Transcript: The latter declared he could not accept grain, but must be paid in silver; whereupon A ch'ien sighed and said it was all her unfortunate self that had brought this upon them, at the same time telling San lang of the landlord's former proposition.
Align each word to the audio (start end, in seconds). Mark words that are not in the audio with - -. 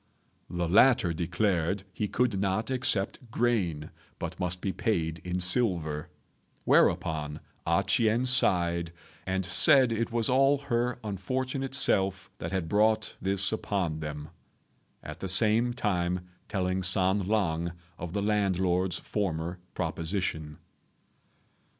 The 0.49 0.67
latter 0.67 1.13
declared 1.13 1.83
he 1.93 2.07
could 2.07 2.39
not 2.39 2.71
accept 2.71 3.29
grain, 3.29 3.91
but 4.17 4.39
must 4.39 4.59
be 4.59 4.71
paid 4.73 5.19
in 5.23 5.39
silver; 5.39 6.09
whereupon 6.63 7.39
A 7.67 7.83
ch'ien 7.83 8.25
sighed 8.25 8.93
and 9.27 9.45
said 9.45 9.91
it 9.91 10.11
was 10.11 10.27
all 10.27 10.57
her 10.57 10.97
unfortunate 11.03 11.75
self 11.75 12.31
that 12.39 12.51
had 12.51 12.67
brought 12.67 13.15
this 13.21 13.51
upon 13.51 13.99
them, 13.99 14.29
at 15.03 15.19
the 15.19 15.29
same 15.29 15.71
time 15.71 16.27
telling 16.47 16.81
San 16.81 17.27
lang 17.27 17.71
of 17.99 18.13
the 18.13 18.23
landlord's 18.23 18.97
former 18.97 19.59
proposition. 19.75 20.57